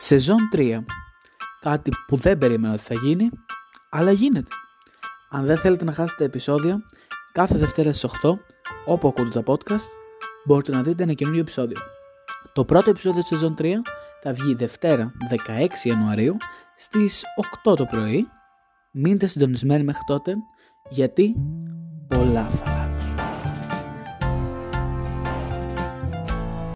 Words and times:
Σεζόν 0.00 0.38
3. 0.52 0.78
Κάτι 1.60 1.90
που 2.06 2.16
δεν 2.16 2.38
περίμενα 2.38 2.72
ότι 2.74 2.82
θα 2.82 2.94
γίνει, 2.94 3.30
αλλά 3.90 4.10
γίνεται. 4.10 4.52
Αν 5.30 5.46
δεν 5.46 5.56
θέλετε 5.56 5.84
να 5.84 5.92
χάσετε 5.92 6.24
επεισόδια, 6.24 6.82
κάθε 7.32 7.58
Δευτέρα 7.58 7.92
στις 7.92 8.10
8, 8.22 8.38
όπου 8.86 9.08
ακούτε 9.08 9.42
τα 9.42 9.52
podcast, 9.52 9.88
μπορείτε 10.44 10.72
να 10.72 10.82
δείτε 10.82 11.02
ένα 11.02 11.12
καινούριο 11.12 11.40
επεισόδιο. 11.40 11.76
Το 12.52 12.64
πρώτο 12.64 12.90
επεισόδιο 12.90 13.20
της 13.20 13.28
σεζόν 13.28 13.54
3 13.58 13.72
θα 14.22 14.32
βγει 14.32 14.54
Δευτέρα 14.54 15.12
16 15.30 15.66
Ιανουαρίου 15.82 16.36
στις 16.76 17.22
8 17.64 17.76
το 17.76 17.84
πρωί. 17.84 18.28
Μείνετε 18.92 19.26
συντονισμένοι 19.26 19.84
μέχρι 19.84 20.02
τότε, 20.06 20.34
γιατί 20.90 21.34
πολλά 22.08 22.48
θα 22.48 22.77